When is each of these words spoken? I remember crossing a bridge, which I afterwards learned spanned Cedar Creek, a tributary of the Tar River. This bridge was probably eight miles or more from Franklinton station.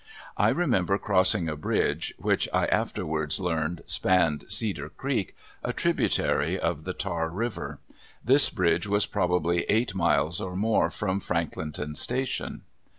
I 0.35 0.49
remember 0.49 0.97
crossing 0.97 1.47
a 1.47 1.55
bridge, 1.55 2.11
which 2.17 2.49
I 2.51 2.65
afterwards 2.65 3.39
learned 3.39 3.83
spanned 3.85 4.45
Cedar 4.47 4.89
Creek, 4.89 5.35
a 5.63 5.73
tributary 5.73 6.59
of 6.59 6.85
the 6.85 6.93
Tar 6.93 7.29
River. 7.29 7.77
This 8.25 8.49
bridge 8.49 8.87
was 8.87 9.05
probably 9.05 9.61
eight 9.69 9.93
miles 9.93 10.41
or 10.41 10.55
more 10.55 10.89
from 10.89 11.19
Franklinton 11.21 11.95
station. 11.95 12.63